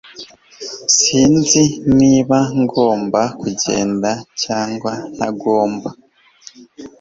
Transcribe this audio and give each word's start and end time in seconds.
Sinzi 0.99 1.63
niba 1.99 2.37
ngomba 2.61 3.21
kugenda 3.41 4.11
cyangwa 4.43 4.91
ntagomba 5.15 5.89